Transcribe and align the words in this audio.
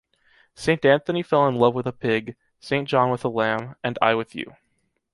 Saint 0.55 0.83
Anthony 0.83 1.21
fell 1.21 1.47
in 1.47 1.53
love 1.57 1.75
with 1.75 1.85
a 1.85 1.91
pig, 1.93 2.35
Saint 2.59 2.87
John 2.87 3.11
with 3.11 3.23
a 3.23 3.29
lamb, 3.29 3.75
and 3.83 3.99
I 4.01 4.15
with 4.15 4.33
you. 4.33 4.55